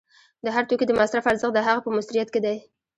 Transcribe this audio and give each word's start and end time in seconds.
د 0.43 0.45
هر 0.55 0.63
توکي 0.69 0.85
د 0.87 0.91
مصرف 0.99 1.23
ارزښت 1.31 1.53
د 1.55 1.59
هغه 1.67 1.79
په 1.83 1.89
موثریت 1.95 2.29
کې 2.31 2.39
دی 2.45 2.57